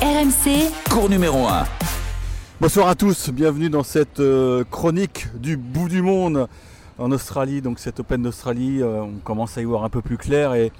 [0.00, 1.64] RMC, Cours numéro 1.
[2.60, 6.46] Bonsoir à tous, bienvenue dans cette euh, chronique du bout du monde
[6.98, 10.16] en Australie, donc cette Open d'Australie, euh, on commence à y voir un peu plus
[10.16, 10.70] clair et,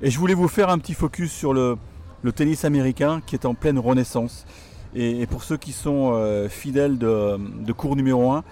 [0.00, 1.76] et je voulais vous faire un petit focus sur le,
[2.22, 4.46] le tennis américain qui est en pleine renaissance.
[4.94, 8.42] Et, et pour ceux qui sont euh, fidèles de, de cours numéro 1,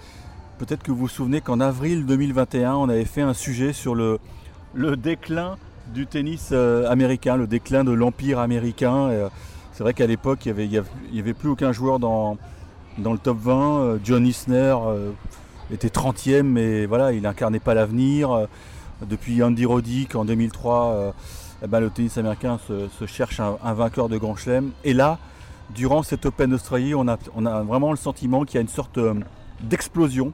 [0.59, 4.19] peut-être que vous vous souvenez qu'en avril 2021, on avait fait un sujet sur le,
[4.75, 5.57] le déclin
[5.95, 9.09] du tennis américain, le déclin de l'empire américain.
[9.81, 10.87] C'est vrai qu'à l'époque, il n'y avait,
[11.17, 12.37] avait- plus aucun joueur dans,
[12.99, 13.79] le top 20.
[13.79, 15.09] Euh, John Isner euh,
[15.73, 18.29] était 30e, mais voilà, il n'incarnait pas l'avenir.
[18.31, 18.45] Euh,
[19.09, 21.11] Depuis Andy Roddick en 2003, euh,
[21.63, 24.69] eh ben, le tennis américain se, cherche un, vainqueur de Grand Chelem.
[24.83, 25.17] Et là,
[25.73, 27.17] durant cette Open d'Australie, on a,
[27.63, 28.99] vraiment le sentiment qu'il y a une sorte
[29.61, 30.31] d'explosion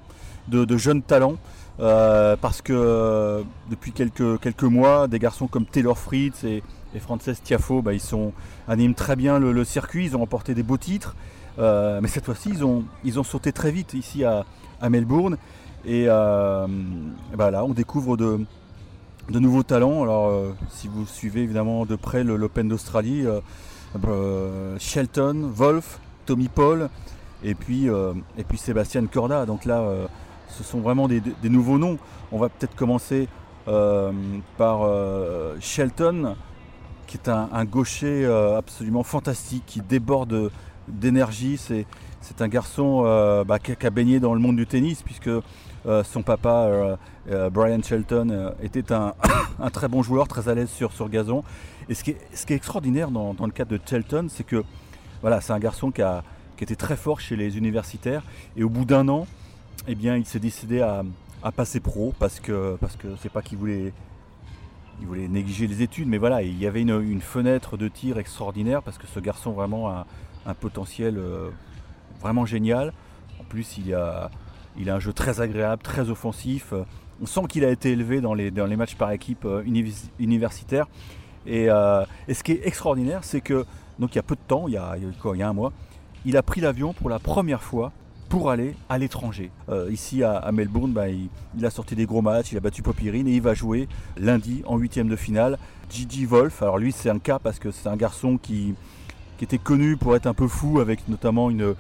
[0.49, 1.37] de, de jeunes talents.
[1.79, 6.63] Euh, parce que euh, depuis quelques, quelques mois, des garçons comme Taylor Fritz et,
[6.99, 8.33] Frances Tiafo, bah, ils sont,
[8.67, 11.15] animent très bien le, circuit, ils ont remporté des beaux titres.
[11.59, 14.45] Euh, mais cette fois-ci, ils ont, ils ont sauté très vite ici à,
[14.89, 15.37] Melbourne.
[15.85, 18.39] Et, et bah là, on découvre de,
[19.29, 20.01] de nouveaux talents.
[20.01, 23.25] Alors, si vous suivez évidemment de près l'Open d'Australie,
[24.07, 26.89] euh, Shelton, Wolf, Tommy Paul,
[27.43, 29.45] et puis, et puis Sébastien Corda.
[29.45, 29.83] Donc là,
[30.49, 31.97] ce sont vraiment des, nouveaux noms.
[32.31, 33.27] On va peut-être commencer
[33.67, 34.11] euh,
[34.57, 36.35] par euh, Shelton,
[37.05, 40.51] qui est un, gaucher euh, absolument fantastique, qui déborde
[40.87, 41.57] d'énergie.
[41.57, 41.85] C'est,
[42.39, 43.03] un garçon
[43.47, 45.29] bah, qui, a, baigné dans le monde du tennis, puisque
[46.03, 46.97] son papa,
[47.51, 49.13] Brian Shelton, était un,
[49.71, 51.43] très bon joueur, très à l'aise sur, sur gazon.
[51.87, 54.63] Et ce qui est, extraordinaire dans, dans le cadre de Shelton, c'est que
[55.21, 56.23] voilà, c'est un garçon qui, a,
[56.57, 58.23] qui était très fort chez les universitaires.
[58.57, 59.25] Et au bout d'un an,
[59.87, 61.03] eh bien, il s'est décidé à,
[61.55, 63.93] passer pro parce que parce que c'est pas qu'il voulait
[65.29, 69.07] négliger les études, mais voilà, il y avait une, fenêtre de tir extraordinaire parce que
[69.07, 70.05] ce garçon vraiment a
[70.45, 71.49] un potentiel euh,
[72.19, 72.91] vraiment génial.
[73.39, 74.29] En plus, il a,
[74.85, 76.73] a un jeu très agréable, très offensif.
[77.21, 80.87] On sent qu'il a été élevé dans les, matchs par équipe euh, univers- universitaires.
[81.45, 83.65] Et, euh, et ce qui est extraordinaire, c'est que,
[83.99, 85.71] donc il y a peu de temps, il y a, il y a un mois,
[86.25, 87.93] il a pris l'avion pour la première fois
[88.29, 89.51] pour aller à l'étranger.
[89.69, 93.27] Euh, ici à, Melbourne, bah, il, a sorti des gros matchs, il a battu Popirine
[93.27, 95.57] et il va jouer lundi en huitième de finale.
[95.89, 98.75] Gigi Wolf, alors lui c'est un cas parce que c'est un garçon qui,
[99.39, 101.75] était connu pour être un peu fou avec notamment une,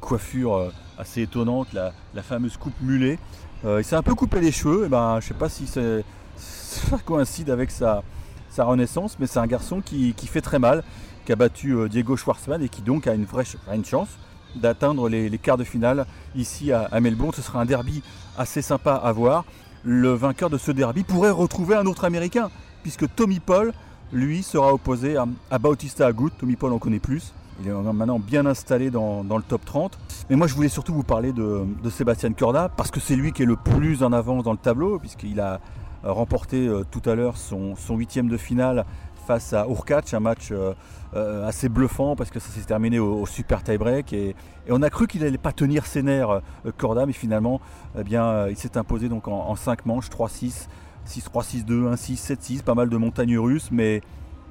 [0.00, 3.18] coiffure euh, assez étonnante, la, fameuse coupe mulet.
[3.64, 5.66] Euh, il s'est un peu coupé les cheveux, et ben, je sais pas si
[6.36, 8.02] ça coïncide avec sa,
[8.48, 10.84] sa renaissance, mais c'est un garçon qui, fait très mal,
[11.26, 14.08] qui a battu Diego Schwartzmann et qui donc a une vraie a une chance
[14.56, 16.06] d'atteindre les, quarts de finale
[16.36, 17.32] ici à, Melbourne.
[17.34, 18.02] Ce sera un derby
[18.36, 19.44] assez sympa à voir.
[19.82, 22.50] Le vainqueur de ce derby pourrait retrouver un autre Américain,
[22.82, 23.72] puisque Tommy Paul,
[24.12, 26.30] lui, sera opposé à, à Bautista Agut.
[26.38, 27.32] Tommy Paul en connaît plus.
[27.60, 29.98] Il est maintenant bien installé dans, le top 30.
[30.28, 33.42] Mais moi, je voulais surtout vous parler de, Sébastien Corda, parce que c'est lui qui
[33.42, 35.60] est le plus en avance dans le tableau, puisqu'il a
[36.02, 38.84] remporté euh, tout à l'heure son huitième de finale
[39.24, 40.74] face à Urkac, un match euh,
[41.14, 44.34] euh, assez bluffant parce que ça s'est terminé au, super tie-break et,
[44.68, 47.60] on a cru qu'il n'allait pas tenir ses nerfs euh, Corda, mais finalement
[47.98, 50.68] eh bien, euh, il s'est imposé donc en, 5 manches, 3-6,
[51.06, 54.00] 6-3, 6-2, 1-6, 7-6, pas mal de montagnes russes, mais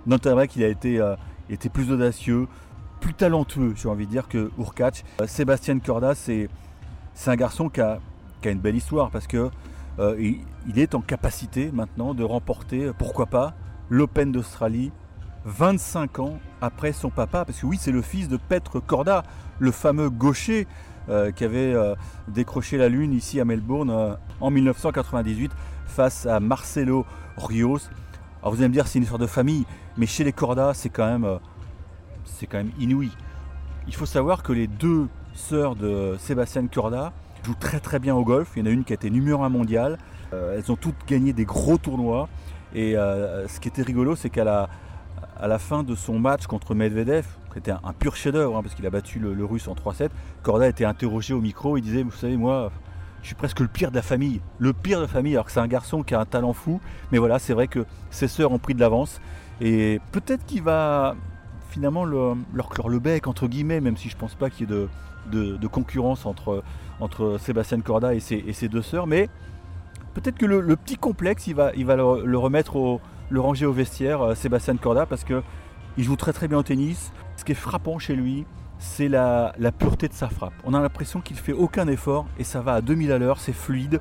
[0.07, 1.15] le tie-break il a été, euh,
[1.71, 2.47] plus audacieux,
[2.99, 5.03] plus talentueux, j'ai envie de dire, que Urkac.
[5.21, 6.49] Euh, Sébastien Corda, c'est
[7.25, 7.99] un garçon qui a,
[8.43, 9.49] a une belle histoire parce que
[9.99, 13.53] euh, il, il est en capacité maintenant de remporter, pourquoi pas,
[13.89, 14.91] l'Open d'Australie
[15.45, 19.23] 25 ans après son papa, parce que oui, c'est le fils de Petre Corda,
[19.59, 20.67] le fameux gaucher
[21.09, 21.95] euh, qui avait euh,
[22.29, 25.51] décroché la lune ici à Melbourne euh, en 1998
[25.85, 27.05] face à Marcelo
[27.35, 27.79] Rios.
[28.41, 29.65] Alors vous allez me dire, c'est une histoire de famille,
[29.97, 31.39] mais chez les Corda, c'est quand même,
[32.23, 33.11] c'est quand même inouï.
[33.87, 37.11] Il faut savoir que les deux sœurs de Sébastien Corda
[37.45, 38.51] jouent très très bien au golf.
[38.55, 39.97] Il y en a une qui a été numéro 1 mondial.
[40.31, 42.27] Elles ont toutes gagné des gros tournois.
[42.73, 47.25] Et euh, ce qui était rigolo, c'est qu'à la, fin de son match contre Medvedev,
[47.51, 50.09] qui était un, pur chef-d'œuvre, hein, parce qu'il a battu le, russe en 3-7,
[50.41, 51.77] Corda été interrogé au micro.
[51.77, 52.71] Il disait Vous savez, moi,
[53.21, 54.41] je suis presque le pire de la famille.
[54.57, 56.81] Le pire de la famille, alors que c'est un garçon qui a un talent fou.
[57.11, 59.21] Mais voilà, c'est vrai que ses sœurs ont pris de l'avance.
[59.61, 61.15] Et peut-être qu'il va
[61.69, 64.73] finalement le- leur clore le bec, entre guillemets, même si je pense pas qu'il y
[64.73, 64.87] ait
[65.31, 66.63] de, concurrence entre,
[66.99, 69.07] entre Sébastien Corda et ses, et ses deux sœurs.
[69.07, 69.29] Mais
[70.13, 72.99] peut-être que le, petit complexe, il va, le, remettre
[73.29, 75.41] le ranger au vestiaire, euh, Sébastien Corda, parce que
[75.97, 77.11] il joue très très bien au tennis.
[77.35, 78.45] Ce qui est frappant chez lui,
[78.79, 80.53] c'est la, pureté de sa frappe.
[80.63, 83.53] On a l'impression qu'il fait aucun effort et ça va à 2000 à l'heure, c'est
[83.53, 83.99] fluide.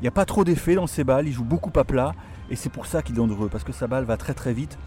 [0.00, 2.14] Il n'y a pas trop d'effet dans ses balles, il joue beaucoup à plat
[2.50, 4.78] et c'est pour ça qu'il est dangereux, parce que sa balle va très très vite.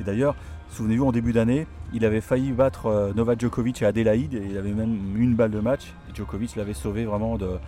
[0.00, 0.34] Et d'ailleurs,
[0.72, 4.56] Souvenez-vous, en début d'année, il avait failli battre euh, Novak Djokovic à Adélaïde et il
[4.56, 5.92] avait même une balle de match.
[6.08, 7.58] Et Djokovic l'avait sauvé vraiment euh,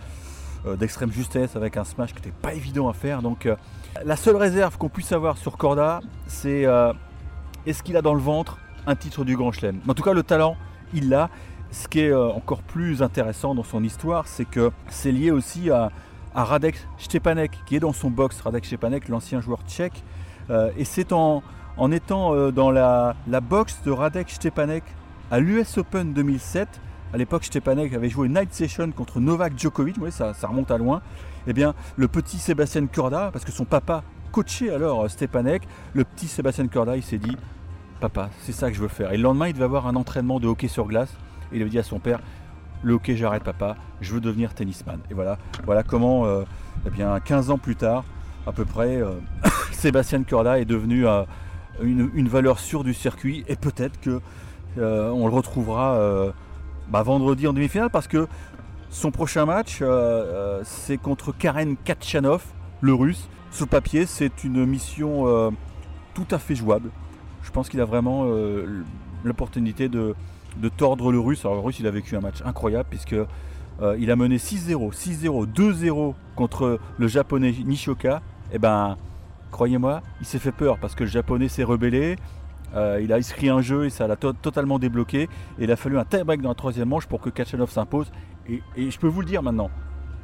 [0.75, 3.21] d'extrême justesse avec un smash qui n'était pas évident à faire.
[3.21, 3.55] Donc euh,
[4.03, 6.65] la seule réserve qu'on puisse avoir sur Corda, c'est
[7.65, 8.57] est-ce qu'il a dans le ventre
[8.87, 9.79] un titre du Grand Chelem?
[9.87, 10.55] En tout cas, le talent,
[10.93, 11.29] il l'a.
[11.71, 15.91] Ce qui est encore plus intéressant dans son histoire, c'est que c'est lié aussi à,
[16.33, 18.39] Radek Stepanek, qui est dans son box.
[18.41, 20.03] Radek Stepanek, l'ancien joueur tchèque.
[20.49, 21.41] et c'est en,
[21.91, 24.83] étant euh, dans la, boxe de Radek Stepanek
[25.31, 26.67] à l'US Open 2007.
[27.15, 31.01] À l'époque, Stepanek avait joué Night Session contre Novak Djokovic, ça, ça remonte à loin.
[31.47, 34.03] Eh bien, le petit Sébastien Corda, parce que son papa
[34.33, 35.63] coachait alors euh, Stepanek,
[35.93, 37.37] le petit Sébastien Corda, il s'est dit
[38.01, 39.13] Papa, c'est ça que je veux faire.
[39.13, 41.13] Et le lendemain, il devait avoir un entraînement de hockey sur glace.
[41.53, 42.19] Et il avait dit à son père
[42.83, 44.99] Le hockey, j'arrête, papa, je veux devenir tennisman.
[45.09, 46.43] Et voilà, voilà comment, euh,
[46.85, 48.03] eh bien, 15 ans plus tard,
[48.45, 49.01] à peu près,
[49.71, 51.05] Sébastien Corda est devenu
[51.81, 54.19] une, valeur sûre du circuit et peut-être que
[54.77, 56.31] euh, on le retrouvera euh,
[56.89, 58.27] bah, vendredi en demi-finale parce que
[58.89, 62.43] son prochain match euh, c'est contre Karen Kachanov,
[62.81, 63.27] le russe.
[63.59, 65.53] Le papier, c'est une mission
[66.13, 66.89] tout à fait jouable.
[67.41, 68.25] Je pense qu'il a vraiment
[69.23, 70.13] l'opportunité de,
[70.75, 71.45] tordre le russe.
[71.45, 73.15] Alors le russe il a vécu un match incroyable puisque
[73.97, 78.17] il a mené 6-0, 6-0, 2-0 contre le japonais Nishoka.
[78.51, 78.97] Et eh ben
[79.55, 82.17] croyez-moi, il s'est fait peur parce que le japonais s'est rebellé.
[82.75, 85.23] Euh, il a inscrit un jeu et ça l'a totalement débloqué.
[85.59, 88.11] Et il a fallu un tie-break dans la troisième manche pour que Kachanov s'impose.
[88.47, 89.69] Et, je peux vous le dire maintenant,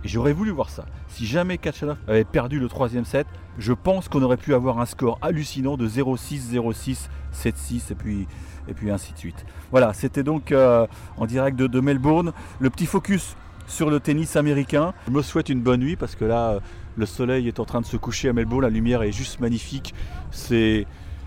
[0.03, 0.85] j'aurais voulu voir ça.
[1.07, 3.27] Si jamais Kachanov avait perdu le troisième set,
[3.57, 8.27] je pense qu'on aurait pu avoir un score hallucinant de 0-6, 0-6, 7-6 et puis,
[8.67, 9.45] et puis ainsi de suite.
[9.71, 10.85] Voilà, c'était donc euh,
[11.17, 12.31] en direct de, de Melbourne.
[12.59, 13.35] Le petit focus
[13.67, 14.93] sur le tennis américain.
[15.07, 16.59] Je me souhaite une bonne nuit parce que là,
[16.97, 19.93] le soleil est en train de se coucher à Melbourne, la lumière est juste magnifique.
[20.31, 20.85] C'est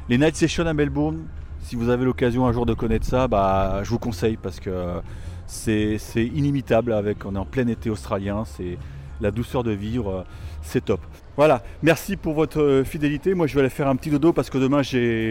[0.09, 1.25] les night sessions à Melbourne.
[1.62, 5.01] Si vous avez l'occasion un jour de connaître ça, bah, je vous conseille parce que
[5.47, 6.93] c'est inimitable.
[6.93, 8.77] Avec, on est en plein été australien, c'est
[9.21, 10.25] la douceur de vivre,
[10.62, 11.01] c'est top.
[11.37, 13.35] Voilà, merci pour votre fidélité.
[13.35, 14.83] Moi, je vais aller faire un petit dodo parce que demain,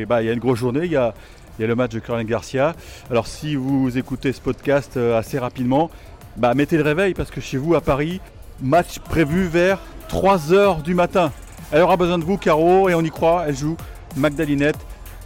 [0.08, 0.86] bah, il y a une grosse journée.
[0.86, 1.14] Il y a,
[1.60, 2.76] le match de Caroline Garcia.
[3.12, 5.92] Alors, si vous écoutez ce podcast euh, assez rapidement,
[6.36, 8.20] bah, mettez le réveil parce que chez vous à Paris,
[8.62, 9.80] match prévu vers
[10.10, 11.32] 3h du matin.
[11.72, 13.46] Elle aura besoin de vous, Caro, et on y croit.
[13.48, 13.78] Elle joue
[14.16, 14.80] Magdalinette,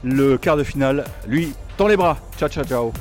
[0.03, 1.03] le quart de finale.
[1.27, 2.17] Lui, tend les bras.
[2.37, 2.93] Ciao, ciao, ciao.